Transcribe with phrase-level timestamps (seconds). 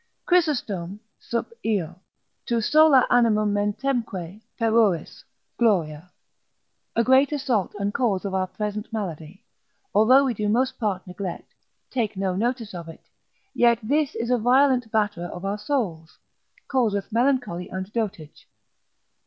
[0.25, 1.53] Chrysostom, sup.
[1.63, 1.93] Io.
[2.47, 5.23] Tu sola animum mentemque peruris,
[5.59, 6.11] gloria.
[6.95, 9.45] A great assault and cause of our present malady,
[9.93, 11.53] although we do most part neglect,
[11.91, 13.09] take no notice of it,
[13.53, 16.17] yet this is a violent batterer of our souls,
[16.67, 18.49] causeth melancholy and dotage.